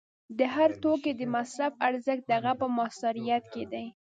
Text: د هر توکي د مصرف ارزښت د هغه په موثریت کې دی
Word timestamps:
د 0.37 0.39
هر 0.55 0.69
توکي 0.83 1.11
د 1.15 1.21
مصرف 1.35 1.73
ارزښت 1.87 2.23
د 2.27 2.31
هغه 2.37 2.51
په 2.59 2.65
موثریت 2.75 3.43
کې 3.53 3.63
دی 3.71 3.85